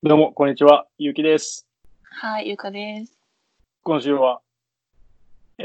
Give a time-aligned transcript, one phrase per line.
[0.00, 0.86] どうも、こんにちは。
[0.96, 1.66] ゆうきです。
[2.04, 3.18] はい、ゆかです。
[3.82, 4.40] 今週は、
[5.58, 5.64] え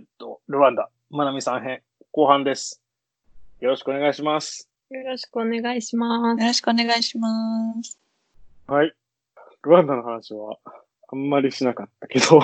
[0.00, 1.80] ー、っと、ルワンダ、まなみさん編、
[2.10, 2.82] 後半です。
[3.60, 4.68] よろしくお願いします。
[4.90, 6.40] よろしくお願いします。
[6.40, 7.28] よろしくお願いしま
[7.84, 8.00] す。
[8.66, 8.92] はい。
[9.62, 10.56] ルワンダの話は、
[11.12, 12.40] あんまりしなかったけど。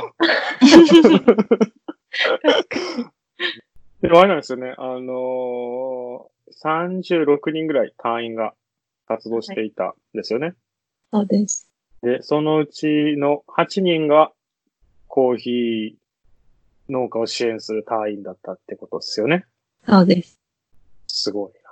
[4.03, 4.77] でもあれなんですよね。
[4.79, 8.55] あのー、36人ぐらい隊員が
[9.09, 10.55] 活動していたんですよね。
[11.15, 11.71] そうです。
[12.03, 14.33] で、そのうちの8人が
[15.07, 19.45] コーヒー農家を支援する隊員だったってことですよね。
[19.87, 20.41] そうです。
[21.07, 21.71] すごいな。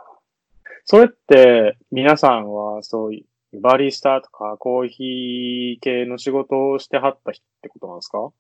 [0.85, 8.31] それって、皆さんはそういうバリスタとかコーヒー系の仕事をしてはった人ってことなんですか？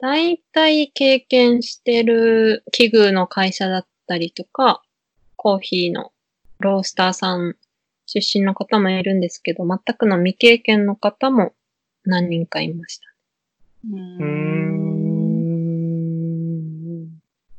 [0.00, 4.82] 大体経験してる器具の会社だったりとか、
[5.36, 6.12] コーヒーの
[6.60, 7.56] ロースターさん
[8.18, 11.52] 出身の方もいるんですけど、全くの未経験の方も
[12.06, 13.08] 何人かいました。
[13.92, 14.86] うん。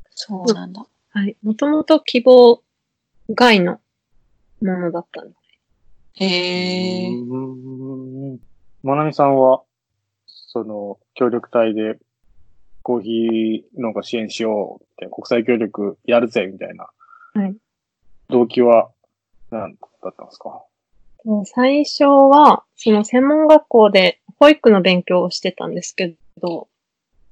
[0.10, 0.84] そうなんだ。
[1.12, 1.38] はい。
[1.44, 2.64] もともと希望
[3.30, 3.80] 外の
[4.64, 5.30] ものだったの。
[6.16, 6.26] へ
[7.04, 7.10] え。
[7.10, 8.40] うん
[8.82, 9.62] まなみさんは、
[10.26, 12.00] その、協力隊で
[12.82, 16.88] コーヒー農家支援しようって、国際協力やるぜ、みたいな。
[17.34, 17.56] はい。
[18.30, 18.90] 動機は
[19.52, 19.78] 何？
[20.08, 20.64] だったんですか？
[21.24, 26.68] と最初は、その専門学校で保育の勉強をしてたんですけど、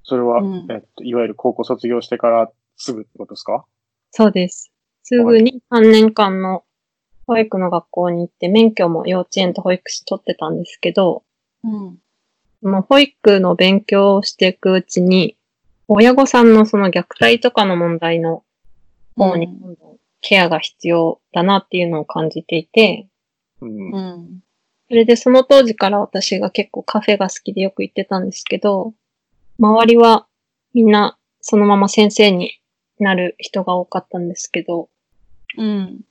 [0.03, 0.67] それは、うん。
[0.69, 3.65] えっと、いわゆる高校卒業してからすぐってことですか？
[4.11, 4.71] そうです。
[5.03, 6.63] すぐに3年間の
[7.27, 11.23] 保育の学校に行って、免許も幼稚園と保育士取ってたんですけど、
[11.63, 11.97] うん。
[12.61, 15.37] もう保育の勉強をしていくうちに、
[15.87, 18.43] 親御さんのその虐待とかの問題の
[19.15, 19.47] 方に
[20.27, 23.07] ケアが必要だなっていうのを感じていて、
[23.61, 23.91] うん。
[23.93, 24.39] うん。
[24.87, 28.95] それでその当時から私が結構カフェが好きでよく行ってたんですけど、
[29.59, 30.25] 周りは
[30.73, 32.59] みんなそのまま先生に
[32.99, 34.89] なる人が多かったんですけど、
[35.59, 36.01] うん。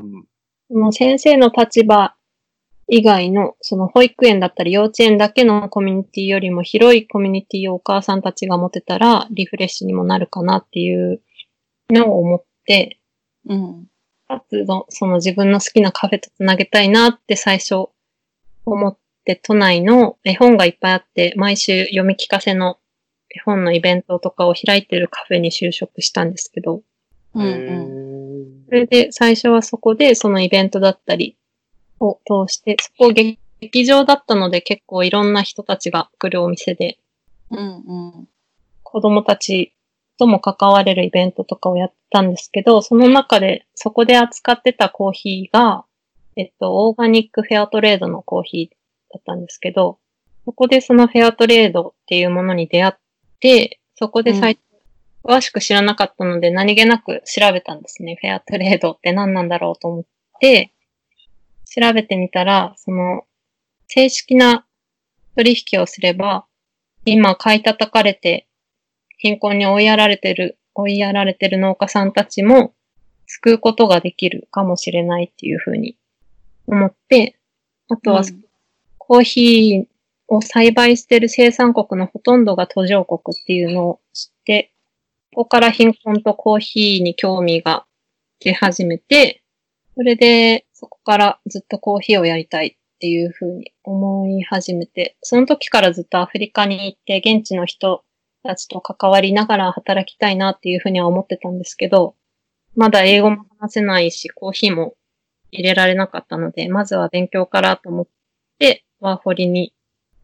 [0.00, 0.24] うん。
[0.68, 2.16] その先生の立場
[2.88, 11.22] 以外の、その保育園だったり幼稚園だけのコミュニティよりも広いコミュニティをお母さんたちが持てたらリフレッシュにもなるかなっていう
[11.90, 12.98] のを思って、
[13.48, 13.86] うん。
[14.28, 17.88] かつのその自分の好きなカフェとつなげたいなって最初
[18.64, 22.78] 思って都内の絵本がいっぱいあって毎週読み聞かせの
[23.30, 26.82] 絵本のイベントとかを開いてるカフェに就職したんですけど、
[27.34, 27.42] うん。
[27.42, 28.02] へうん。
[28.28, 31.36] ーそれで最初はそこでそのイベントだったり
[32.00, 36.98] を通して、そこ劇劇場だったので結構いろんな人たちが来るお店で、
[37.50, 37.58] うん。
[37.58, 38.28] うん。
[38.82, 39.72] 子供たち
[40.22, 45.84] とも関われるイベントとかをやったんですけど、その中でそこで扱ってたコーヒーが、
[46.36, 48.76] えっと、オーガニックフェアトレードのコーヒー
[49.12, 49.98] だったんですけど、
[50.44, 52.92] そこでそのフェアトレードっていうものに出会っ
[53.40, 54.60] て、そこで最初、
[55.24, 58.16] 詳しく知らなかったので何気なく調べたんですね。
[58.20, 60.04] フェアトレードって何なんだろうと思っ
[60.40, 60.72] て、
[61.64, 63.24] 調べてみたら、その、
[63.88, 64.64] 正式な
[65.34, 66.46] 取引をすれば、
[67.04, 68.46] 今買い叩かれて、
[69.18, 72.74] 貧困に追いやられてる、追いやられてる農家さんたちも
[73.26, 75.96] 救うことができるかもしれないっていうふうに
[76.66, 77.38] 思って、
[77.88, 78.44] あとは、うん。
[78.98, 79.86] コーヒー
[80.28, 84.72] を栽培してる生産国のほとんどが途上国っていうのを知って、
[85.34, 87.84] ここから貧困とコーヒーに興味が
[88.40, 89.42] 出始めて、
[89.94, 98.04] それでそこからずっとコーヒーをやりたいっていうふうに思い始めて、その時からずっとアフリカに行って現地の人
[98.42, 102.14] たちと関わりながら働きたいなっていうふうには思ってたんですけど、
[102.74, 104.94] まだ英語も話せないし、コーヒーも
[105.50, 108.06] 入れられなかったので、まずは勉強からと思っ
[108.58, 109.74] て、ワーホリに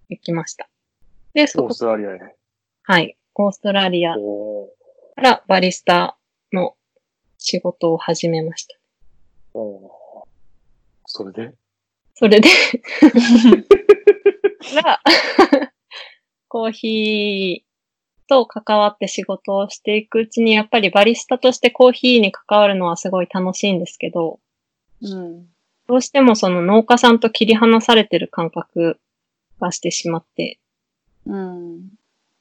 [0.08, 0.68] 行きました。
[1.34, 2.36] で、そこオース、トラリアへ。
[2.82, 4.68] はい、オーストラリアお
[5.14, 6.16] からバリスタ
[6.52, 6.76] の
[7.36, 8.76] 仕事を始めました。
[11.06, 11.54] それで？
[12.14, 12.48] それで
[14.82, 15.00] が、
[16.48, 17.67] コーヒー
[18.28, 24.38] と関わって仕事をしていくうちに、やっぱりバリスタとしてコーヒーに関わるのはすごい楽しいんですけど、
[25.02, 25.46] うん。
[25.88, 29.00] どうしてもその農家さんと切り離されてる感覚
[29.58, 30.60] がしてしまって、
[31.26, 31.88] うん。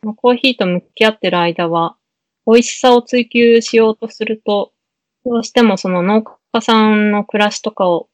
[0.03, 1.95] まコーヒーと向き合ってる間は、
[2.45, 4.73] 美味しさを追求しようとすると、
[5.25, 8.09] どうしてもその農家さんの暮らしとかを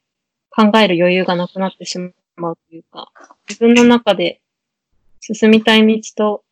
[0.49, 1.97] 考える余裕がなくなってし
[2.35, 3.11] まうというか、
[3.47, 4.41] 自分の中で
[5.19, 6.42] 進みたい道と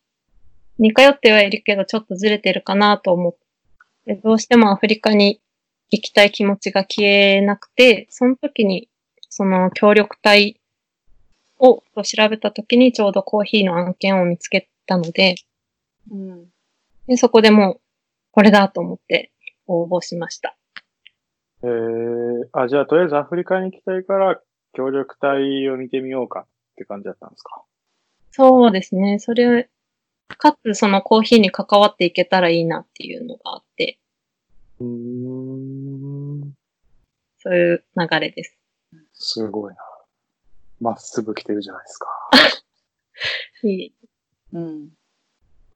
[0.78, 3.36] 似通ってはいるけどちょっとずれてるかなと思っ
[4.06, 5.40] て、どうしてもアフリカに
[5.90, 8.88] 行きたい気持ちが消えなくて、その時に
[9.28, 10.60] その協力隊
[11.58, 15.36] を調べたときにちょうどコーヒーの案件を見つけたので、
[16.10, 16.46] うん。
[17.06, 17.80] でそこでもう、
[18.32, 19.30] これだと思って
[19.66, 20.56] 応募しました。
[21.62, 24.40] えー、あ、じゃあとりあえずアフリカに行きたいから、
[24.72, 26.46] 協力隊を見てみようかっ
[26.76, 27.62] て感じだったんですか？
[28.30, 29.18] そうですね。
[29.18, 29.68] それ、
[30.28, 33.98] かつそのコーヒーに関わっていけたらいいなっていうのがあって、
[34.80, 36.52] うーん。
[37.38, 38.58] そういう流れです。
[39.12, 39.80] すごいな。
[40.80, 42.08] まっすぐ来てるじゃないですか。
[43.64, 43.94] いい
[44.52, 44.90] うん。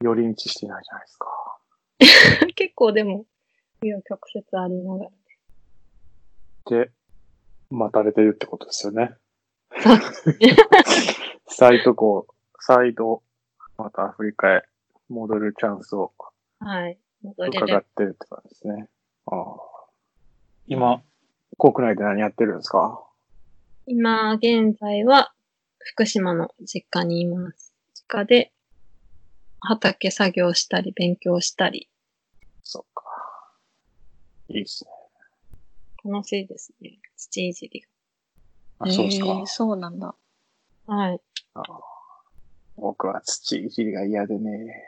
[0.01, 1.59] 寄り道してないじゃないですか。
[2.55, 3.27] 結構でも、
[3.81, 5.11] 紆余曲折ありながら。
[6.67, 6.91] で、
[7.71, 9.17] 待たれてるってことですよね。
[9.83, 9.99] そう
[11.49, 12.27] 再渡航、
[12.61, 13.23] 再度、
[13.79, 14.63] またアフリカへ
[15.09, 16.13] 戻るチャンスを
[16.61, 16.99] はい。
[17.23, 17.85] 伺る。
[17.85, 18.89] ってるって感じですね。
[19.27, 19.57] ああ
[20.67, 21.03] 今、
[21.59, 23.03] 国内で何やってるんですか？
[23.87, 25.33] 今、現在は、
[25.79, 27.73] 福島の実家にいます。
[27.95, 28.53] 実家で、
[29.61, 31.89] 畑作業したり、勉強したり、
[32.63, 33.05] そっか。
[34.49, 34.91] いいっすね。
[36.13, 36.99] 楽しいですね。
[37.17, 37.85] 土いじり
[38.79, 39.27] あ、そうですか。
[39.27, 40.15] えーそうなんだ。
[40.87, 40.95] が。
[40.95, 41.21] はい。
[41.55, 41.96] ああ
[42.77, 44.85] 僕は土いじりが嫌でね。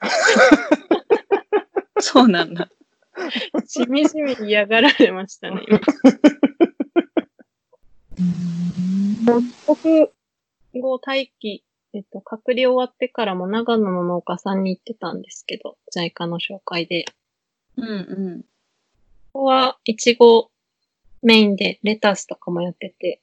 [2.00, 2.68] そうなんだ。
[3.66, 5.62] しみじみ嫌がられましたね。
[9.66, 10.12] 僕、
[10.74, 17.04] 後待機、えっと、隔離終わってからも長野の農家さんに行ってたんですけど、JICA の紹介で。
[17.76, 18.42] うんうん。
[19.32, 20.50] ここは、いちご
[21.22, 23.20] メインでレタスとかもやってて、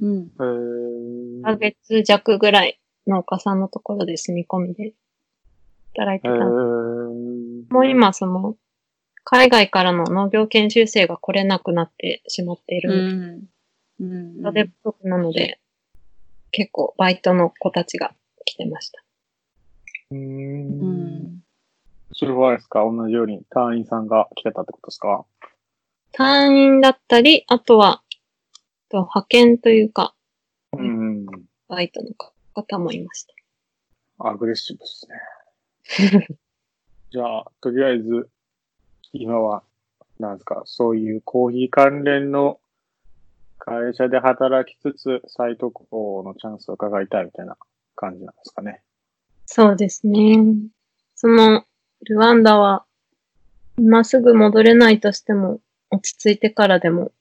[0.00, 0.18] うん。
[0.22, 4.94] へー1ヶ月弱ぐらい農家さんのところで住み込みで
[5.94, 8.56] 働いてへたんでーもう今、その、
[9.24, 12.92] 海外からの農業研修生が来れなくなってしまっている
[14.00, 14.04] うん。
[14.04, 14.42] うん。
[14.42, 15.58] なので、
[16.52, 18.14] 結構バイトの子たちが
[18.44, 19.02] 来てました。
[20.12, 20.18] うー。
[20.18, 21.42] うんん。
[22.12, 22.84] それはですか？
[22.84, 25.24] 同じように隊員さんが来てたってことですか？
[26.12, 28.05] 隊員だったり、あとは、と
[29.00, 30.14] 派遣というか、
[30.72, 31.26] うん。
[31.68, 32.10] バイトの
[32.54, 33.34] 方もいました。
[34.18, 36.38] アグレッシブですね。
[37.10, 38.28] じゃあ、とりあえず、
[39.12, 39.62] 今は、
[40.18, 42.60] なんですか、そういうコーヒー関連の
[43.58, 47.56] 会社で働きつつ、再渡航のチャンスを伺いたいみたいな
[47.94, 48.82] 感じなんですかね。
[49.46, 50.38] そうですね。
[51.14, 51.64] その、
[52.02, 52.84] ルワンダは、
[53.78, 55.60] 今すぐ戻れないとしても、
[55.90, 57.12] 落ち着いてからでも、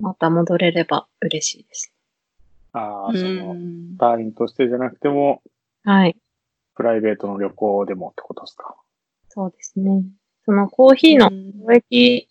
[0.00, 1.92] また戻れれば嬉しいです。
[2.72, 3.96] ああ、うその、ん。
[3.98, 5.42] 隊員としてじゃなくても、
[5.84, 6.16] はい。
[6.74, 8.74] プライベートの旅行でもってことですか？
[9.28, 10.04] そうですね。
[10.44, 12.28] そのコーヒーの貿易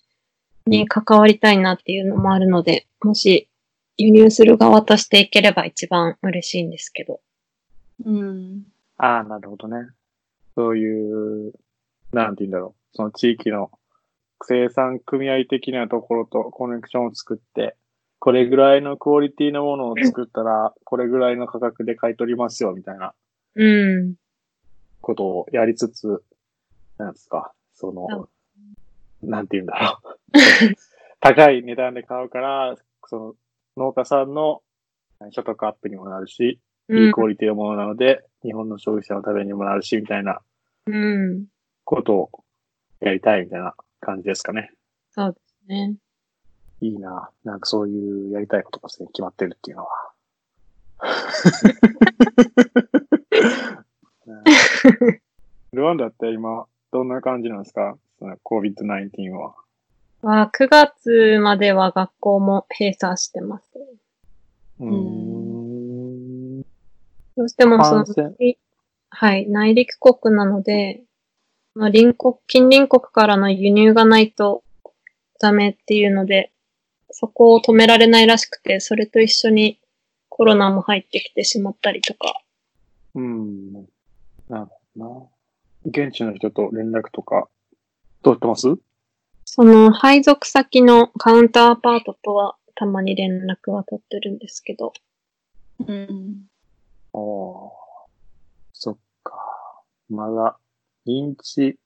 [0.66, 3.50] に関わりたいなっていうのもあるので、もし
[3.98, 7.22] 輸入する側としていければ一番嬉しいんですけど。
[8.06, 8.66] うん。
[8.98, 9.88] ああ、なるほどね。
[10.56, 11.54] そういう、
[12.12, 12.96] なんて言うんだろう。
[12.96, 13.72] その地域の
[14.44, 17.76] 生産組合的なところとコネクションを作って、
[18.20, 23.14] これぐらいのクオリティのものを作ったら、 これぐらいの価格で買い取りますよ、みたいな
[23.56, 24.16] うん。
[25.02, 26.24] ことをやりつつ、
[26.98, 28.30] なんですか、その、
[29.22, 30.18] なんて言うんだろう。
[31.20, 32.76] 高い値段で買うから、
[33.08, 33.36] その
[33.78, 34.62] 農家さんの
[35.32, 36.60] 所得アップにもなるし、い
[36.90, 40.42] うんいクオリティのものなので、日本の消費者のためにもなるし、みたいな
[40.86, 41.48] うん。
[41.86, 42.30] ことを
[43.00, 44.72] やりたいみたいな感じですかね。
[45.12, 45.96] そうですね。
[46.82, 47.30] いいな。
[47.44, 50.12] なんかそういうやりたいことがすでに決まってるっていうのは。
[54.26, 55.22] ね
[55.74, 57.98] ルワンダって今、どんな感じなんですか？
[58.20, 59.56] その ?COVID-19 は。
[60.22, 63.66] は、9月までは学校も閉鎖してます。
[64.80, 66.62] うーん。
[67.36, 68.06] どうしてもその
[69.16, 71.06] はい、内陸国なので、まあ、
[71.76, 74.64] 隣国、近隣国からの輸入がないと
[75.40, 76.52] ダメっていうので、
[77.12, 79.80] そこを止められないらしくて、それと一緒に
[80.30, 82.42] コロナも入ってきてしまったりとか、
[83.16, 83.74] うん。
[84.50, 85.28] なるほどな。
[85.86, 87.48] 現地の人と連絡とか、
[88.24, 88.68] 取ってます？
[89.46, 94.94] その配属先のカウンターパートとはたまに連絡は取ってるんですけど、
[95.88, 96.48] うん。
[97.14, 97.20] ああ。
[98.74, 99.84] そっか。
[100.10, 100.58] まだ、
[101.06, 101.78] 認知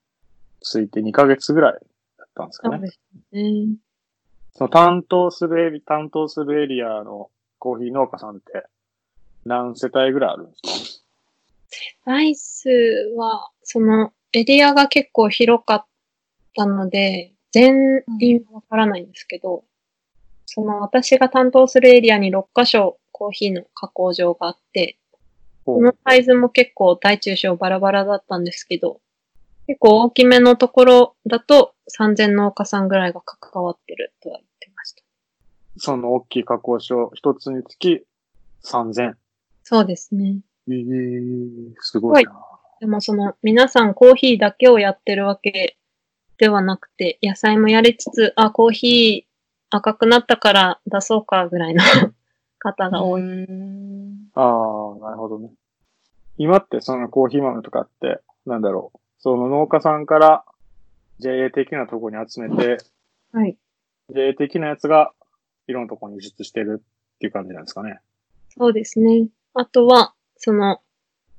[0.60, 1.72] ついて2ヶ月ぐらい
[2.18, 2.76] だったんですかね。
[2.76, 3.00] そうです
[3.32, 3.76] ね。
[4.54, 8.64] その担当するエリ、担当するエリアのコーヒー農家さんって
[9.44, 11.04] 何世帯ぐらいあるんです
[12.04, 12.68] ライス
[13.16, 15.86] は、そのエリアが結構広かっ
[16.56, 19.64] たので、全員わからないんですけど、
[20.46, 24.98] その私が担当するエリアに6カ所コーヒーの加工場があって、
[25.64, 29.00] ほこのサイズも結構大中小バラバラだったんですけど、
[29.68, 35.02] 結構大きめのところだと3000農家さんぐらいが関わってるとは言ってました。
[35.76, 38.02] その大きい加工所一つにつき
[38.64, 39.12] 3000。
[39.64, 40.38] そうですね。
[40.70, 42.32] ええすごいな。
[42.80, 45.76] でもその皆さんコーヒーだけをやってるわけ
[46.38, 51.82] ではなくて、野菜もやりつつ、あ、コーヒー赤くなったから出そうかぐらいの
[52.58, 53.22] 方が多い。
[53.22, 55.50] うんああ、なるほどね。
[56.38, 58.98] 今ってそのコーヒー豆とかって、なんだろう。
[59.18, 60.44] その農家さんから
[61.20, 62.78] JA 的なところに集めて、
[63.32, 63.56] はい。
[64.14, 65.12] JA 的なやつが
[65.66, 67.98] いろんなところに輸出してるっていう感じなんですかね。
[68.56, 69.28] そうですね。
[69.54, 70.80] あとは、その、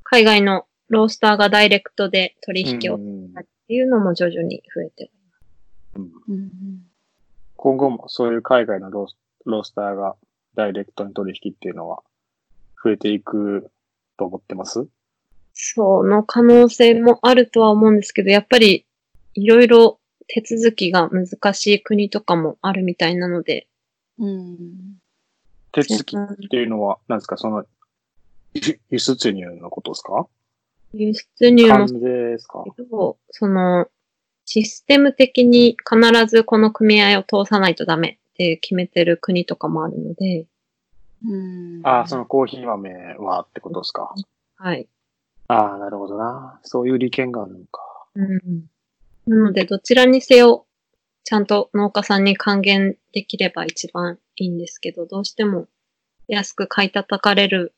[0.03, 3.33] 海外のロースターがダイレクトで取引をっうん
[3.67, 5.12] ていうのも徐々に増えてる。
[5.95, 6.50] うんうん
[7.55, 10.15] 今後もそういう海外のロースロースターが
[10.55, 12.01] ダイレクトに取引っていうのは
[12.81, 13.69] 増えていく
[14.17, 14.88] と思ってます？
[15.61, 18.85] その可能性もあるとは思うんですけど、やっぱり
[19.33, 23.67] いろいろ手続きが難しい国とかもあるみたいなので、
[24.17, 24.99] うん。
[25.73, 27.35] 手続きっていうのは、何ですか？
[27.35, 27.65] その、
[28.53, 30.27] 輸輸出入のことですか？
[30.93, 32.63] 輸出入もですか？
[33.31, 33.87] その、
[34.45, 40.45] システム的に必ずこの組合を通さないとダメって決めてる国とかもあるので、
[41.27, 42.89] うんああ、そのコーヒー豆
[43.19, 44.15] はってことですか？
[44.55, 44.87] はい。
[45.49, 46.59] ああ、なるほどな。
[46.63, 47.81] そういう利権があるのか。
[48.15, 48.69] うん。
[49.27, 50.65] なので、どちらにせよ、
[51.23, 55.67] ちゃんと農家さんに還元できれば一番いいんですけど、どうしても
[56.27, 57.73] 安く買い叩かれる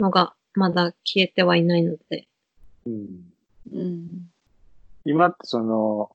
[0.00, 2.28] のがまだ消えてはいないので、
[2.86, 3.32] うん。
[3.72, 4.08] うん
[5.06, 6.10] 今ってその、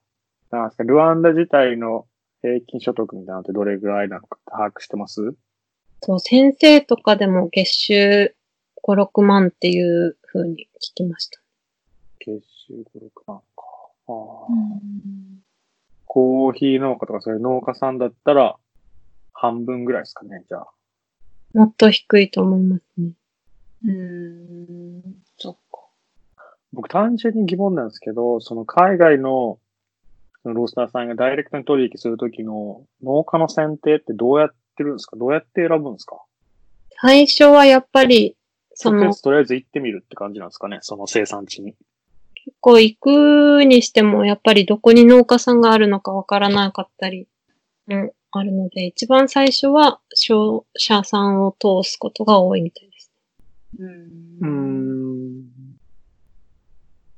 [0.52, 2.08] なんですか、ルワンダ自体の
[2.42, 5.36] 平均所得みたいなのってどれぐらいなのかって把握してます？
[6.02, 8.36] そう、先生とかでも月収
[8.84, 11.40] 5、6万っていう風に聞きました。
[12.20, 13.44] 月収5、6万か。
[14.08, 14.14] ああ
[14.50, 15.44] うん
[16.06, 18.56] コーヒー農家とかそういう農家さんだったら、
[19.32, 20.68] 半分ぐらいですかね、じゃあ。
[21.54, 23.12] もっと低いと思いますね。
[23.86, 25.02] うん
[25.38, 25.80] そっか
[26.74, 29.60] 僕単純に疑問なんですけど、その海外の
[30.44, 35.16] ロースターさんがダイレクトに取引するときの農家の選定ってどうやってるんですか？
[35.16, 36.22] どうやって選ぶんですか？
[37.02, 38.36] 最初はやっぱり、
[38.82, 41.76] そのとりあえず行ってみるって感じなんですかねその生産地に。
[42.46, 47.28] 結構行くにしても、やっぱりどこに農家さんがあるのかわからなかったり
[47.88, 53.12] もあるので、一番最初は商社さんを通すことが多いみたいです。
[53.80, 55.46] うんん。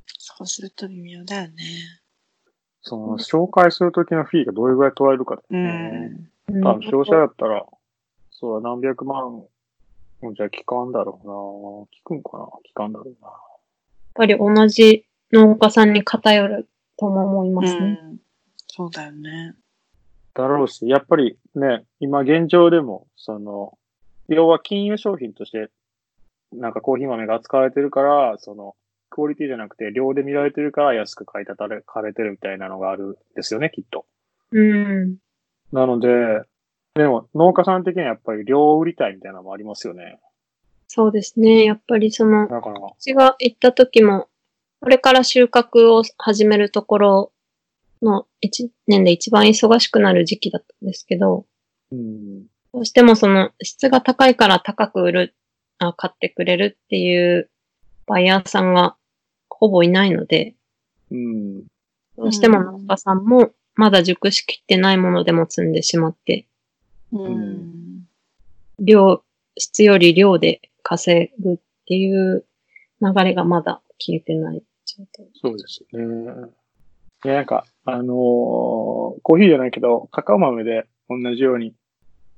[0.07, 1.63] そうすると微妙だよね
[2.81, 5.61] その、紹介するときのフィーがどれぐらい取られるかですうね。
[6.49, 7.67] んうん多分、商社だったら、
[8.31, 9.43] そうだ、何百万、
[10.33, 11.33] じゃあ聞かんだろうな
[11.97, 12.45] 聞くんかな？
[12.45, 13.37] 聞かんだろうなやっ
[14.13, 17.99] ぱり同じ農家さんに偏るとも思いますね。
[18.03, 18.17] うん
[18.73, 19.55] そうだよね
[20.33, 23.77] だろうし、やっぱりね、今現状でも、その、
[24.29, 25.69] 要は金融商品として、
[26.53, 28.77] なんかコーヒー豆が扱われてるから、その、
[29.09, 34.05] クオリティじゃなくて量で見られてるから安く買いたたれ、かれてるみたいなのがあるんですよね、きっと。
[34.53, 35.17] うん。
[35.73, 36.07] なので、
[36.95, 40.19] でも農家さん的にはやっぱり量を売りたいみたいなのもありますよね。
[40.87, 41.63] そうですね。
[41.63, 44.27] やっぱりその、だから、私が行った時も、
[44.81, 47.31] これから収穫を始めるところ
[48.01, 51.45] の一年で一番忙しくなる時期だったんですけど、
[51.91, 52.47] うん。
[52.73, 55.35] どうしてもその質が高いから高く売る、
[55.77, 57.49] あ買ってくれるっていう
[58.05, 58.97] バイヤーさんが
[59.49, 60.55] ほぼいないので、
[61.09, 61.61] うん。
[62.17, 66.47] どうしても農家さんもまだ熟しきってないものでも積んでしまって、
[67.11, 67.71] うん
[68.81, 69.23] 量、
[69.57, 72.45] 質より量で稼ぐっていう
[73.01, 75.27] 流れがまだ消えてない状態。
[75.39, 76.49] そうですよね。
[77.23, 81.75] いや、なんか、あのーコーヒーじゃないけど、カカオ豆で同じように、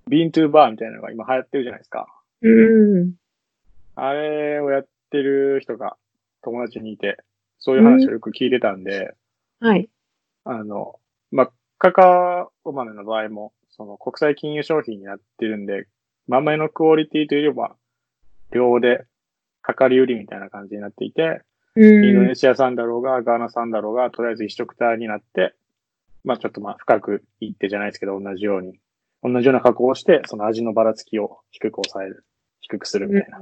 [0.09, 2.07] ビーントゥーバーみたいなのが今流行ってるじゃないですか。
[2.41, 3.13] うん。
[3.95, 5.95] あれをやってる人が
[6.41, 7.17] 友達にいて、
[7.59, 9.13] そういう話をよく聞いてたんで、
[9.59, 9.89] はい。
[10.43, 10.99] あの、
[11.31, 11.51] まあ、
[11.83, 15.87] カカオ豆の場合も、その国際金融商品になってるんで、
[16.29, 17.75] 豆のクオリティというよりは、
[18.51, 19.03] 量で、
[19.61, 21.41] かかり売りみたいな感じになっていて、
[21.75, 25.55] インドネシア産だろうが、ガーナ産だろうが、とりあえず一色体になって、
[26.23, 28.79] まあちょっとまあ深くいってじゃないですけど、同じように、
[29.21, 32.23] 同じような加工をして、その味のばらつきを低く抑える、
[32.61, 33.41] 低くするみたいな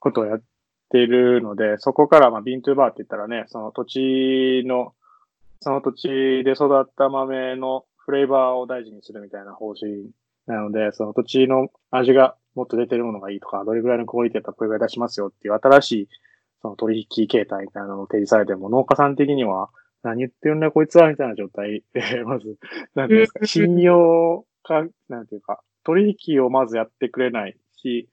[0.00, 0.42] ことをやっ
[0.88, 4.92] てるので、そこからまあビントゥーバーって言ったらね、その土地の、
[5.60, 6.08] その土地
[6.44, 10.10] で育った豆のフレーバーを大事にするみたいな方針
[10.46, 16.08] なので、その土地の味がもっと出てるものがいいとか、どれぐらいのクオリティだったらこれぐらい出しますよっていう新しい
[16.62, 19.70] その取引形態みたいなのを提示されても、農家さん的には、
[20.02, 22.56] 何言ってるんだこいつはみたいな状態で、 まず、
[22.94, 28.08] なんていうんですか、信用か、なんていうか、取引をまずやってくれないし、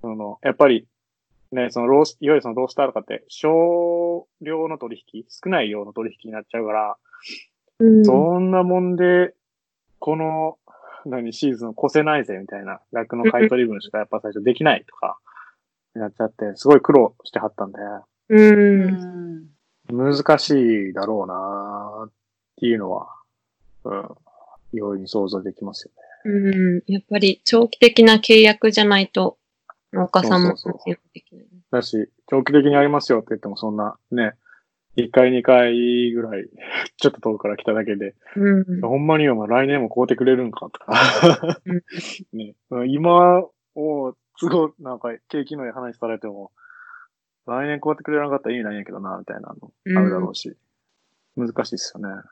[0.00, 0.86] その、やっぱり、
[1.52, 6.96] ね、そのロース、いわゆるそのロースターとかって、少量の取引、少ない量の取引になっちゃうから、
[7.80, 8.04] うん。
[8.04, 9.34] そんなもんで、
[9.98, 10.58] この、
[11.06, 15.18] 何、シーズン越せないぜ、みたいな、額の買い取り分しかやっぱ最初できないとか、
[15.94, 17.78] なっちゃって、すごい苦労してはったんで、
[18.28, 18.36] う。
[18.36, 18.86] うん
[19.38, 19.48] ん。
[19.90, 22.12] 難しいだろうなっ
[22.60, 23.08] ていうのは、
[23.84, 24.08] うん、
[24.72, 26.00] 容易に想像できますよね。
[26.24, 26.82] うん。
[26.86, 29.38] やっぱり長期的な契約じゃないと、
[29.92, 31.44] 農家さんもそうそうそう。
[31.70, 34.34] だし、長期的にありますよって言ってもそんな、ね、
[34.96, 36.48] 1回2回ぐらい、
[36.96, 38.80] ちょっと遠くから来ただけで、うん。
[38.80, 41.82] ほんまにお前来年も買うてくれるんかとかうん。
[42.32, 42.54] ね、
[42.88, 43.40] 今
[43.74, 46.50] を、都合、なんか、景気のいい話されても、
[47.46, 50.56] 来年買うてくれなかったら意味ないんやけどな、みたいなの、あるだろうし、
[51.36, 52.08] 難しいですよね。
[52.08, 52.24] やっ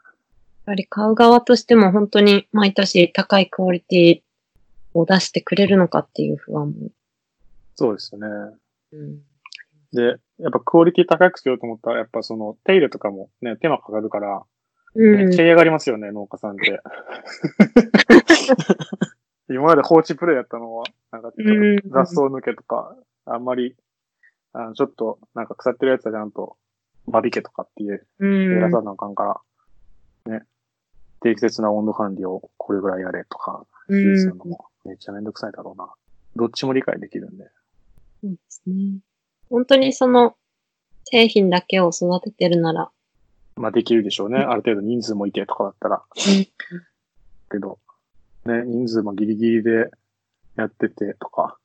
[0.65, 6.91] ぱり買う側としても本当に毎年高いクオリティを出してくれるのかっていう不安も。
[7.79, 8.27] そうですよね。
[8.91, 9.21] うん。
[9.93, 10.03] で、
[10.41, 14.43] やっぱクオリティ高くしようと思ったら、やっぱその手入れとかもね、手間かかるから、
[14.97, 15.45] うんめっちゃ。
[15.45, 16.81] 嫌がりますよね、農家さんって。
[19.49, 23.77] 今まで放置プレイやったのは、なんか雑草抜けとか、あんまり、
[24.55, 26.57] あのちょっとなんか腐ってるやつはちゃんと
[27.07, 28.55] 間引けとかっていう、うん。
[28.55, 29.41] やらさなあかんか
[30.27, 30.47] ら、ね、
[31.21, 35.95] 適切な温度管理をこれぐらいやれとか、うんするのもめっちゃめんどくさいだろうな。
[36.35, 37.45] どっちも理解できるんで。
[38.21, 38.99] そうですね。
[39.51, 40.37] 本当にその
[41.05, 42.91] 製品だけを育ててるなら、
[43.57, 44.39] まあできるでしょうね。
[44.39, 46.03] ある程度人数もいてとかだったら。
[47.51, 47.79] けど、
[48.45, 49.91] ね、人数もギリギリで
[50.57, 51.59] やっててとか、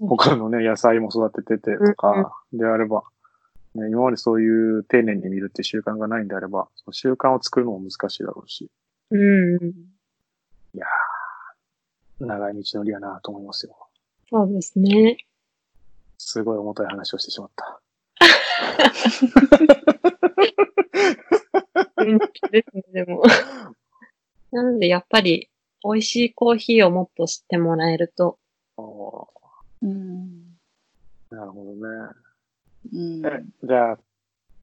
[0.00, 3.02] 他のね、野菜も育てててとか、であれば、
[3.74, 8.70] ね、今までそういう丁寧に見るって習慣がないんであれば、その習慣を作るのも難しいだろうし、
[9.10, 9.96] うん。
[12.18, 13.76] 長い道のりやなと思いますよ。
[14.30, 15.18] そうですね。
[16.18, 17.80] すごい重たい話をしてしまった。
[21.98, 22.26] うんで
[22.70, 23.22] すね、でも。
[24.52, 25.50] なので、やっぱり、
[25.82, 28.38] 美味しいコーヒーをもっと知ってもらえると、
[28.76, 29.28] お
[29.82, 30.56] うん。
[31.30, 32.12] ーなるほどね。
[32.92, 33.26] うん。
[33.26, 33.98] え、じゃあ、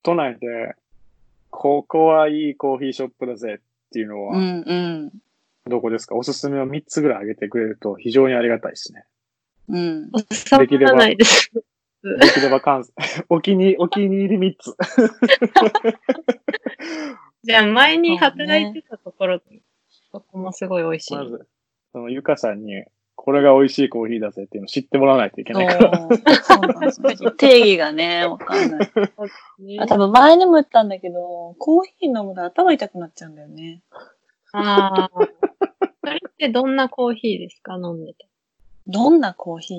[0.02, 0.76] 都内で、
[1.50, 5.12] ここはいいコーヒーショップだぜっていうのは、うんうん。
[5.70, 9.06] どこですか、おすすめを3つぐらい挙げてくれると非常にありがたいですね。
[9.70, 10.12] うん。
[10.32, 11.52] 収まらないです。
[11.54, 11.62] で
[12.34, 12.92] きれば関西、
[13.30, 14.76] お気に、お気に入り3つ。
[17.44, 19.40] じゃあ、前に働いてたところ、
[20.12, 21.16] そこもすごい美味しい。
[21.16, 21.48] まず、
[21.94, 22.84] そのゆかさんに、
[23.16, 26.10] これが美味しいコーヒーだぜっていうのを知ってもらわないといけないから。
[27.38, 28.92] 定義がね、わかんない。
[29.60, 33.82] ね あ、多分前にも言ったんだけど、コーヒー飲むと頭痛くなっちゃうんだよね。
[34.52, 35.10] ああ。
[35.14, 35.20] そ
[36.10, 37.76] れってどんなコーヒーですか？
[37.76, 38.28] 飲んでて。
[38.88, 39.76] どんなコーヒ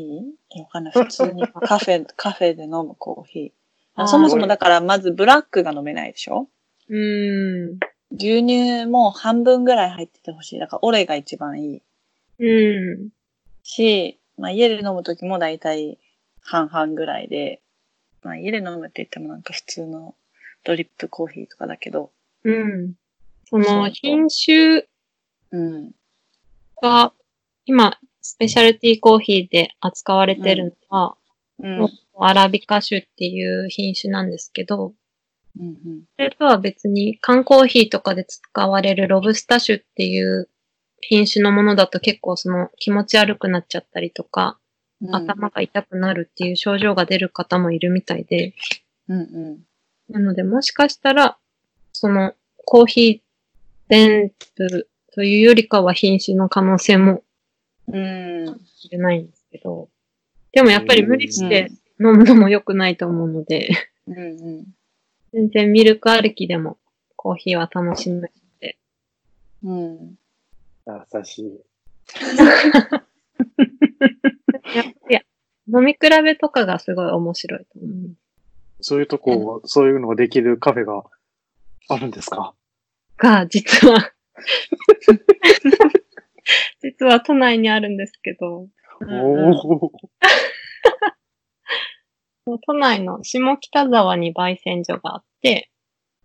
[0.56, 0.60] ー？
[0.60, 0.92] わかんない。
[0.92, 4.06] 普通にカフェ、 カフェで飲むコーヒー。
[4.06, 6.48] そもそもだからまずブラックが飲めないでしょ？
[6.88, 7.78] うーん。
[8.12, 10.58] 牛乳も半分ぐらい入っててほしい。
[10.58, 11.82] だからオレが一番いい
[12.38, 13.08] うん。
[13.62, 15.98] し、まあ家で飲むときもだいたい
[16.40, 17.60] 半々ぐらいで、
[18.22, 20.14] まあ家で飲むって言ってもなんか普通の
[20.64, 22.10] ドリップコーヒーとかだけど、
[22.42, 22.94] うん。
[23.50, 24.86] その品種
[25.52, 25.92] うん。
[26.82, 27.12] が、
[27.66, 31.16] 今、スペシャルティーコーヒーで扱われてるのは、
[31.58, 31.88] うん。
[32.18, 34.94] アラビカ種っていう品種なんですけど、
[35.60, 36.02] うんうん。
[36.16, 40.48] それとは別に缶コーヒーとかで使われるロブスタ種っていう
[41.02, 44.58] 品種のものだと結構その気持ち悪くなっちゃったりとか、
[45.02, 48.54] うん頭が痛くなるっていう症状が出る方もいるみたいで、
[49.08, 49.58] うんうん。
[50.08, 51.36] なのでもしかしたら、
[51.92, 52.32] その
[52.64, 53.20] コーヒー
[53.90, 57.22] 全部というよりかは品種の可能性も
[57.88, 58.60] うん。
[58.66, 59.26] しれないん。
[59.26, 59.88] ですけど、
[60.52, 61.70] でもやっぱり無理して
[62.00, 63.68] 飲むのも良くないと思うので、
[64.06, 64.16] うん。
[64.18, 64.64] うん。
[65.32, 66.78] 全然ミルク歩きでも
[67.16, 68.78] コーヒーは楽しめるので、
[69.64, 70.18] うん。
[70.86, 71.60] 優しい。
[74.74, 75.20] やっぱり
[75.66, 78.16] 飲み比べとかがすごい面白いと思う。
[78.80, 81.04] そういうとこ、そういうのができるカフェが
[81.88, 82.10] あるん。
[82.10, 82.54] ですか
[83.16, 84.12] が、実は、
[86.82, 88.68] 実は都内にあるんですけど。
[92.66, 95.70] 都内の下北沢に焙煎所があって、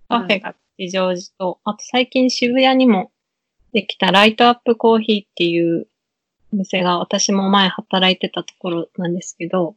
[0.10, 3.12] カフェが吉祥寺と、あと最近渋谷にも
[3.74, 5.88] できたライトアップコーヒーっていう
[6.54, 9.76] お店が私も前働いてたところなんですけど、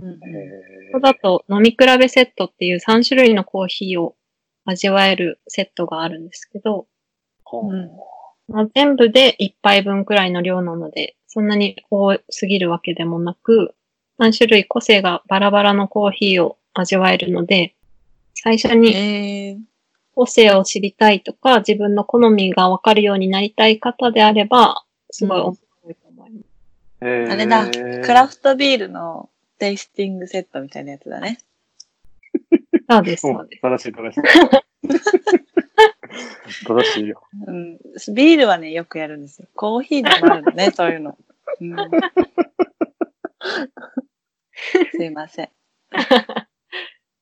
[0.00, 0.12] うん。
[0.12, 4.14] えここだと飲み比べセットっていう3種類のコーヒーを
[4.64, 6.86] 味わえるセットがあるんですけど、
[8.52, 13.74] まあ、全部で1杯分くらいの量なので、そんなに多すぎるわけでもなく、
[14.20, 17.74] 3種類個性がバラバラのコーヒーを味わえるので、
[18.34, 19.58] 最初にえー、
[20.14, 26.44] 個性を知りたいとか、自分の好みがわかるようになりたい方であれば、すごい面白いと思います。
[27.00, 31.38] えーあれだ、クラフトビールのテイスティングセットみたいなやつだね。
[32.90, 33.62] そうです、うんそうです。
[33.62, 35.61] 正しい、正しい。
[36.66, 37.22] 正しいよ。
[37.46, 37.78] うん。
[38.14, 39.46] ビールはね、よくやるんですよ。
[39.54, 41.16] コーヒーでもあるのね、 そういうの。
[41.60, 41.76] うん、
[44.92, 45.50] すいません。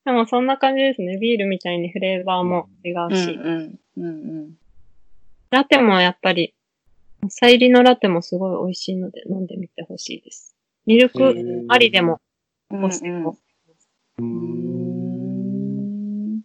[0.05, 1.19] でもそんな感じですね。
[1.19, 3.81] ビールみたいにフレーバーも違ううんし、うん。
[3.97, 4.09] うんう
[4.49, 4.55] ん。
[5.51, 6.55] ラテもやっぱり、
[7.29, 10.57] サイリのラテもすごい美味しいので飲んでみてほしいです。
[10.87, 12.21] ミルクありでも
[12.71, 13.37] うん個性を。
[14.19, 16.43] うん。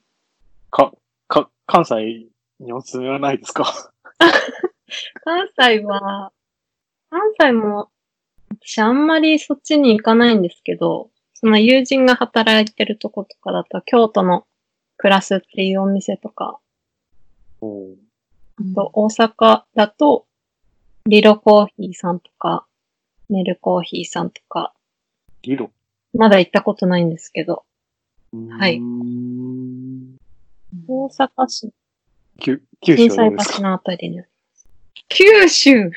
[0.70, 0.94] か、
[1.28, 2.28] か、関西
[2.66, 3.92] におすすめはないですか？
[5.24, 6.32] 関西は、
[7.10, 7.90] 関西も、
[8.62, 14.46] 私あんまりそっちに行かないんですけど、その友人が働いてるとことかだと、京都の
[14.98, 16.60] クラスっていうお店とか、
[17.62, 17.66] あ
[18.76, 20.26] と大阪だと、
[21.08, 22.66] リロコーヒーさんとか、
[23.30, 24.74] メルコーヒーさんとか、
[25.44, 25.72] リロ？
[26.14, 27.66] まだ行ったことないんですけど、
[28.58, 28.80] はい。
[30.88, 31.72] 大阪市、
[32.40, 33.58] 九九州はどうですか？
[33.58, 34.22] 橋のあたりに。
[35.10, 35.92] 九州。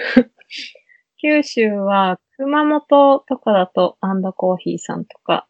[1.20, 5.48] 九州は、熊本とかだと、アンドコーヒーさんとか。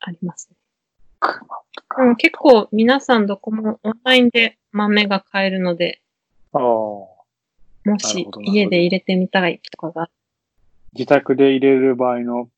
[0.00, 0.56] ありますね。
[2.18, 6.02] 結構皆さんどこもオンラインで豆が買えるので、
[6.52, 7.18] あも
[7.98, 10.10] し家で入れてみたいとかが、
[10.92, 12.48] 自宅で入れる場合の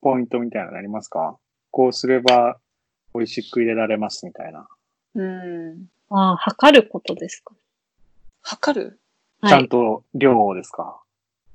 [0.00, 1.36] ポイントみたいなのありますか？
[1.70, 2.58] こうすれば
[3.14, 4.68] 美味しく入れられますみたいな。
[5.14, 5.86] うん。
[6.10, 7.54] ああ、測ることですか？
[8.42, 9.00] 測る？
[9.46, 9.68] ちゃんはい。
[9.68, 11.02] と量ですか？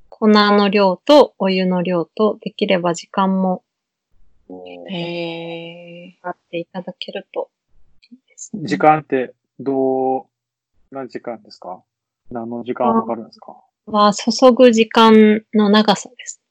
[0.09, 3.63] 粉の量とお湯の量と、できれば時間も
[4.89, 6.17] へえ。
[6.23, 7.49] あっていただけると
[8.11, 8.63] いいですね。
[8.65, 10.21] 時間ってど
[10.91, 11.83] うな時間ですか？
[12.31, 13.57] 何の時間わかるんですか？
[13.85, 16.41] は、注ぐ時間の長さです。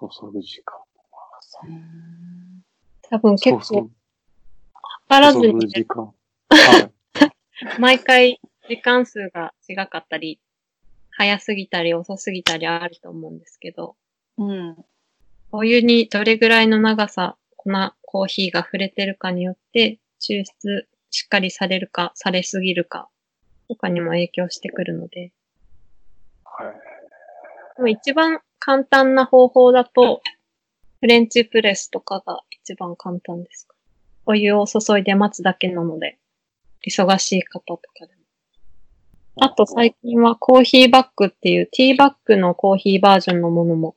[0.00, 0.76] 注ぐ時間。
[1.64, 2.62] うん
[3.08, 3.90] 多分結そう構、測
[5.08, 6.04] らずに、時間。
[6.04, 6.12] は
[6.78, 7.80] い。
[7.80, 10.40] 毎回時間数が違かったり、
[11.10, 13.96] 早すぎたり遅すぎたりあると思うんですけど、
[14.38, 14.76] うん。
[15.52, 17.70] お湯にどれぐらいの長さ、粉、
[18.02, 23.08] コーヒーが触れてるかによって、抽出しっかりされるか、されすぎるか、
[23.68, 25.32] とかにも影響してくるので、
[26.44, 26.74] はい。
[27.76, 30.20] でも一番簡単な方法だと、
[31.00, 33.65] フレンチプレスとかが一番簡単ですか。
[34.26, 36.18] お湯を注いで待つだけなので、
[36.86, 38.20] 忙しい方とかでも。
[39.38, 43.96] あと最近はコーヒーバッグっていうティーバッグのコーヒーバージョンのものも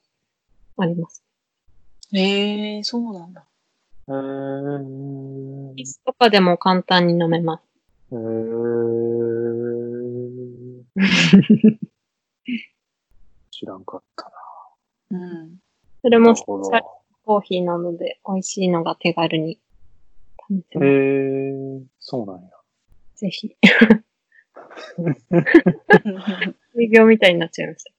[0.77, 1.23] あります。
[2.13, 3.45] へえ、そうなんだ。
[4.07, 7.63] えーイスとかでも簡単に飲めます。
[8.11, 8.79] えー
[13.51, 14.31] 知らんかった
[15.11, 15.19] な。
[15.19, 15.57] うん。
[16.01, 16.83] それもスペなるほシャル
[17.25, 19.59] コーヒーなので美味しいのが手軽に
[20.49, 20.81] 試せど。
[20.81, 20.85] ます。
[20.85, 22.49] えー、そうなんや。
[23.15, 23.55] ぜひ。
[26.79, 27.91] 営業みたいになっちゃいました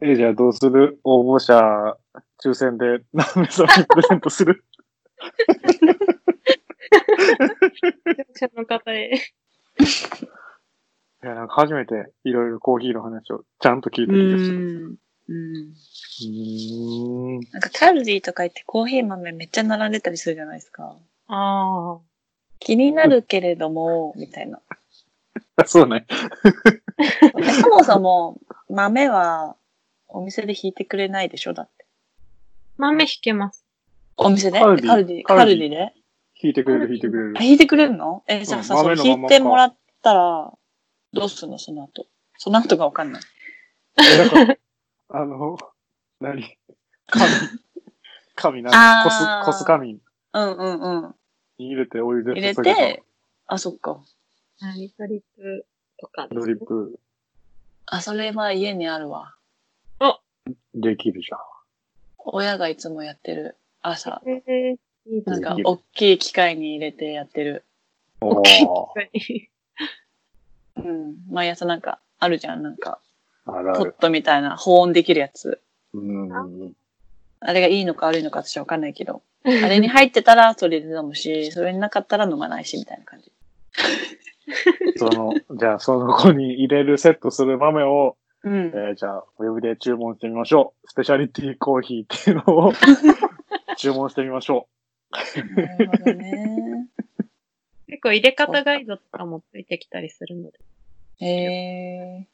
[0.00, 0.98] けえ、じゃあどうする？
[1.04, 1.96] 応募者、
[2.44, 4.64] 抽選で何名様にプレゼントする？
[5.16, 5.22] ど。
[7.70, 7.76] 視
[8.16, 9.12] 聴者の方へ。
[9.14, 9.18] い
[11.24, 14.58] や、なんか初めていろいろコーヒーの話をちゃんと聞いたう気がする。
[14.58, 14.96] ん。
[15.28, 15.36] うん。
[15.36, 17.40] うーん。
[17.52, 20.96] なんかカルディとか行ってコーヒー豆めっちゃ並んでたりするじゃないですか。
[21.34, 22.00] ああ。
[22.60, 24.60] 気になるけれども、みたいな。
[25.66, 26.06] そうね。
[27.38, 29.56] えそもそも豆は
[30.08, 31.54] お店で引いてくれないでしょ？
[31.54, 31.86] だって。
[32.76, 33.64] 豆引けます。
[34.16, 34.60] お店で？
[34.60, 35.22] カルディカルディ。
[35.24, 35.76] カルディで？
[36.42, 37.42] 弾いてくれる、弾いてくれるあ、。
[37.42, 38.22] 引いてくれるの？
[38.26, 40.52] え、じゃあさ、う引いてもらったら、
[41.12, 41.58] どうすんの？
[41.58, 42.06] その後。
[42.38, 43.22] その後がわかんない。
[43.98, 44.56] えなんか、
[45.10, 45.56] あの、
[46.20, 46.58] 何？
[47.06, 47.24] 紙、
[48.34, 50.00] 紙何あーこす、こす紙に
[50.34, 51.14] うんうんうん。
[51.58, 53.02] 入れてお湯で入れて、
[53.46, 54.00] あ、そっか。
[54.76, 55.66] リトリップ
[55.98, 56.98] とかですドリップ
[57.86, 59.34] あ、それは家にあるわ。
[60.74, 61.38] できるじゃん。
[62.18, 63.56] 親がいつもやってる。
[63.82, 64.22] 朝。
[64.26, 65.40] えー、いいですね。
[65.40, 67.64] なんか、大きい機械に入れてやってる。
[68.20, 68.42] おー
[70.76, 71.16] うん。
[71.30, 72.62] 毎朝なんか、あるじゃん。
[72.62, 73.00] なんか、
[73.44, 73.92] ポッ。
[73.92, 75.60] トみたいな保温できるやつ。
[75.92, 76.72] うんうんうん。
[77.44, 79.22] あれがいいのか悪いのか私はわかんないけど。
[79.44, 83.32] あれに入ってたらそれで飲むし、それになかったら飲まないし、みたいな感じ。
[84.96, 88.72] その、じゃあ、その子に入れるセットする豆を、うん。
[88.74, 90.88] えーじゃあ、ウェブで注文してみましょう。
[90.88, 92.72] スペシャリティコーヒーっていうのを
[93.76, 94.68] 注文してみましょ
[95.56, 96.88] なるほどね。
[97.86, 100.58] 結構入れ方ガイドとかもついてきたりするので、
[101.20, 102.26] へえ。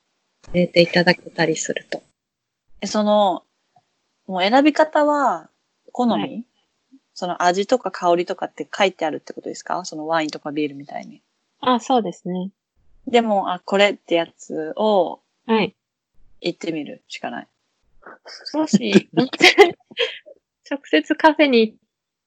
[0.53, 2.03] 入れていただけたりすると。
[2.81, 3.45] え、その、
[4.29, 5.51] もう選び方は、
[5.93, 6.45] 好み、はい
[7.15, 9.85] その味とか香りとかって書いてあるってことですか？
[9.85, 11.21] そのワインとかビールみたいに。
[11.59, 12.53] あ、そうですね。
[13.09, 15.75] でも、あ、これってやつをはい。
[16.41, 17.49] 言ってみるしかない。
[18.55, 19.09] もし、
[20.71, 21.77] 直接カフェに行っ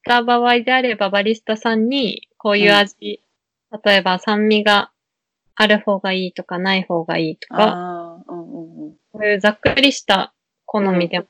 [0.04, 3.24] た場合であれば、バリスタさんに、こういう味、
[3.86, 4.92] 例えば酸味が
[5.56, 8.96] ある方がいいとかない方がいいとか、うんうんうん。
[9.14, 10.34] こういうざっくりした
[10.66, 11.26] 好みで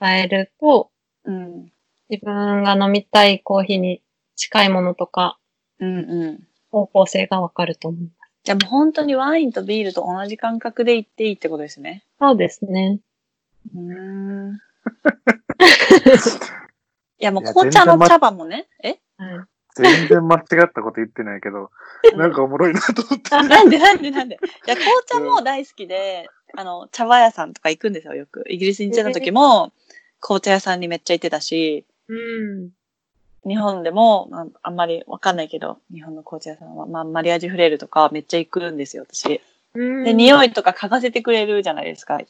[0.00, 0.90] 伝えると、
[1.24, 1.72] うん。
[2.08, 4.02] 自分が飲みたいコーヒーに
[4.36, 5.38] 近いものとか、
[5.78, 6.40] うんうん。
[6.70, 8.10] 方向性がわかると思う。
[8.42, 12.04] じゃあもう本当にワインとビールと同じ感覚で行っていいってことですね。
[12.18, 13.00] そうですね。
[13.74, 13.80] うー
[14.52, 14.54] ん。
[17.20, 18.66] いやもう紅茶の茶葉もね。
[18.82, 18.98] え？
[19.18, 19.44] はい。
[19.76, 21.70] 全然間違ったこと言ってないけど、
[22.16, 23.30] なんかおもろいなと思って。
[23.30, 28.44] なんでなんでなんでいや、紅茶も大好きで、あの、茶葉屋さんとか行くんですよ、よく。
[28.48, 29.72] イギリスに行ってた時も、
[30.20, 32.70] 紅茶屋さんにめっちゃ行ってたし、うん。
[33.46, 39.40] 日本でも、まあ、あんまりわかんないけど、日本の紅茶屋さんは、まあ、マリアージュフレールとかめっちゃ行くんですよ、私。
[39.74, 42.20] うんで、匂いとか嗅がせてくれるじゃないですか。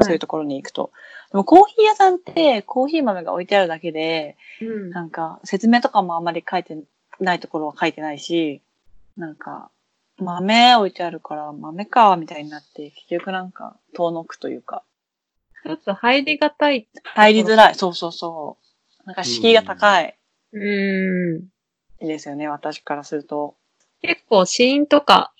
[0.00, 0.92] そういうところに行くと。
[1.32, 6.78] でもコーヒー屋さんってコーヒー豆が置いてあるだけで、うんなんか説明とかもあんまり書いて
[7.18, 8.60] ないところは書いてないし、
[9.16, 9.70] なんか
[10.20, 14.84] 豆置いてあるから豆かみたいになって、結局なんか遠のくというか、
[15.64, 16.88] ちょっと入りがたい。
[17.04, 17.74] 入りづらい。
[17.74, 18.58] そうそうそ
[19.04, 19.06] う。
[19.06, 20.16] なんか敷居が高い
[20.52, 21.48] うん。
[22.06, 23.56] ですよね、私からすると。
[24.02, 25.32] 結構死因とか、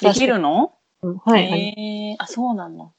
[0.00, 0.74] できるの？
[1.02, 1.52] うんはい、
[2.12, 2.94] えあ、そうなの。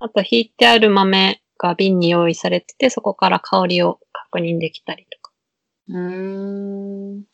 [0.00, 5.32] あと、引いてある豆が瓶に用意されてて、そこから香りを確認できたりとか。
[5.88, 7.24] うーん。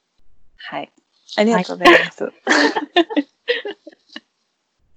[0.57, 0.93] はい。
[1.37, 2.33] ありがとうございます。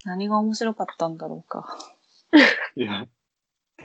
[0.06, 1.78] 何が面白かったんだろうか。
[2.76, 3.08] いや、い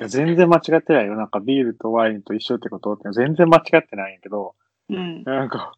[0.01, 1.17] や全然間違ってないよ。
[1.17, 4.55] なんかビールとワインと一緒ってことって全然間違ってないんやけど、
[4.91, 5.23] うん。
[5.25, 5.73] なんか、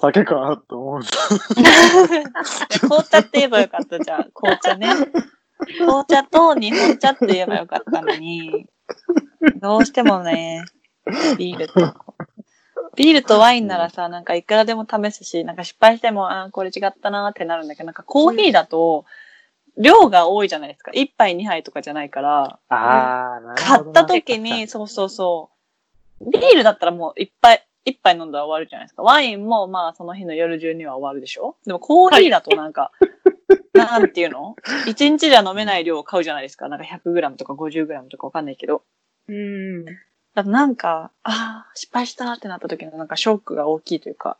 [0.00, 1.02] 酒かなと思う。
[2.80, 4.30] 紅茶って言えばよかったじゃん。
[4.32, 4.88] 紅茶ね。
[5.78, 8.66] 紅茶と日本茶って言えばよかったのに、
[9.60, 10.64] どうしてもね、
[11.38, 12.13] ビールと。
[12.96, 19.04] ビールとワインならさ、なんかいくらでも試すし、なんか失敗しても、あーこれ違ったなーってなるんだけど、なんかコーヒーだと、
[19.76, 20.92] 量が多いじゃないですか。
[20.92, 25.50] 1杯2杯とかじゃないから、あー、なる買ほどなった時に、そうそうそ
[26.20, 26.30] う。
[26.30, 29.02] ビールだったらもういっぱい、一杯飲んだら終わるじゃないですか。
[29.02, 32.92] ワインもまあその日の夜中には終わるでしょでもコーヒーだとなんか、
[33.74, 34.56] なんていうの？
[34.86, 36.68] 一日じゃ飲めない量を買うじゃないですか。
[36.68, 38.82] なんか 100g とか 50g とかわかんないけど。
[39.28, 39.84] うん。
[40.42, 44.36] なんか、ああ、失敗したってなった時のなんかショックが大きいというか。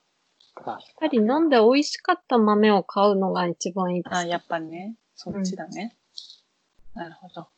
[0.66, 4.14] やっぱり飲んで美味しかった豆を買うのが一番いいです。
[4.14, 5.96] あーやっぱりね、そっちだね。
[6.94, 7.48] なるほど。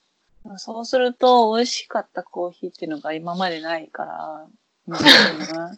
[0.59, 4.47] そうすると、美味しかったコーヒーっていうのが今までないから、
[4.87, 5.77] 難しいな。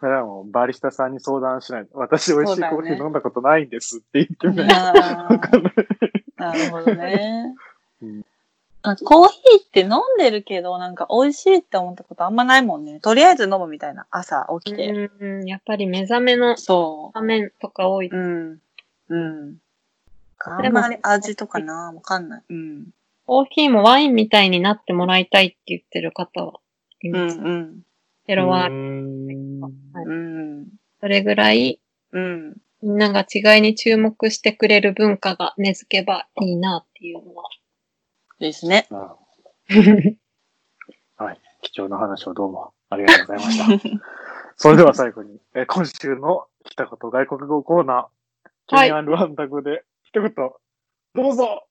[0.00, 1.98] それはもうバリスタさんに相談しないと。
[1.98, 4.66] 私美味しいコーヒー飲んだことないんですって言ってみない
[6.36, 7.54] なるほどね
[8.02, 8.24] うん。
[8.88, 13.00] あコーヒーって飲んでるけど、なんか美味しいって思ったことあんまないもんね。
[13.00, 14.06] とりあえず飲むみたいな。
[14.10, 15.10] 朝起きて。
[15.20, 15.46] うん。
[15.46, 18.08] やっぱり目覚めのそ場面とか多い。
[18.08, 18.16] う。
[18.16, 18.60] うん。
[19.08, 19.56] うん。
[20.38, 22.42] あんまり味とかな、わかんない。
[22.48, 22.86] うん。
[23.26, 26.60] コーヒーもワインみたいになってもらいたいって言ってる方は
[27.02, 27.38] いうん、ます。
[27.38, 27.80] うん。
[28.28, 30.14] ゼロはうー、んう
[30.62, 30.66] ん。
[31.00, 31.80] それぐらい
[32.12, 32.56] うん。
[32.82, 37.44] みんなが違いに注目してくれる文化が根付けばいいなっていうのは。
[38.38, 38.86] ですね。
[38.90, 39.18] なるほ
[41.18, 41.40] どはい。
[41.62, 43.98] 貴重な話をどうもありがとうございました。
[44.56, 51.66] それでは最後に、えー今週の来たこと外国語コーナー、はいケニアン・ルワンダ語で一言、どうぞ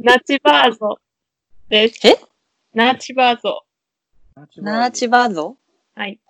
[0.00, 0.98] ナチバーゾ
[1.68, 2.06] です。
[2.08, 2.16] え？
[2.74, 3.64] ナチバーゾ。
[4.56, 5.56] ナーチバーゾ？
[5.94, 6.20] はい。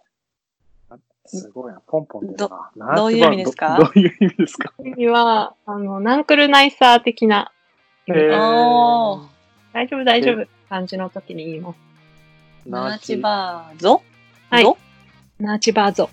[1.27, 2.95] すごいな、ポンポン出るな。
[2.97, 3.77] どういう意味ですか？
[3.79, 4.73] どどういう意味ですか？
[4.85, 7.53] 意味は、あの、ナンクルナイサー的な、
[8.09, 9.21] えー
[9.73, 11.77] 大丈夫大丈夫感じの時に言います。
[12.69, 14.03] ナーチバーゾ？
[14.51, 14.77] はいゾ？
[15.39, 16.11] ナチバーゾ。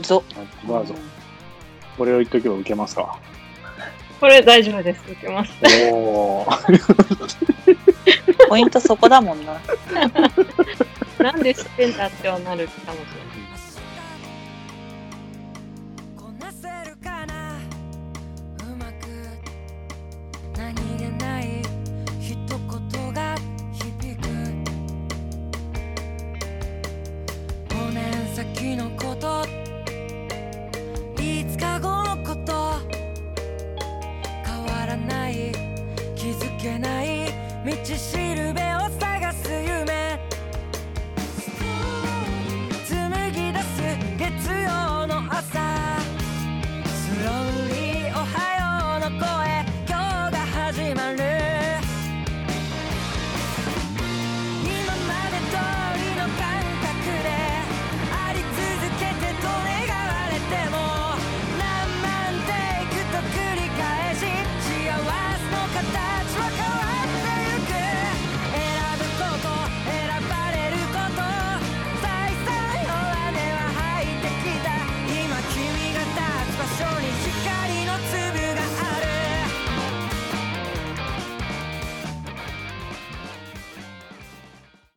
[0.00, 0.22] ゾ。
[0.36, 0.94] ナーチバーゾ。
[1.96, 3.18] これを言っとけば受けますか？
[4.20, 5.02] これ大丈夫です。
[5.10, 5.52] 受けます。
[5.92, 7.78] おー。
[8.48, 9.60] ポイントそこだもんな。
[11.18, 13.27] なんで知ってんだってはなるかもしれない。
[28.58, 29.44] 時のこと。
[31.14, 32.80] 5日後のこと。
[34.44, 35.52] 変わらない。
[36.16, 37.28] 気づけない。
[37.64, 38.27] 道しる